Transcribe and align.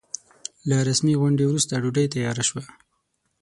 له 0.69 0.77
رسمي 0.87 1.13
غونډې 1.21 1.43
وروسته 1.47 1.73
ډوډۍ 1.81 2.05
تياره 2.13 2.43
شوه. 2.49 2.63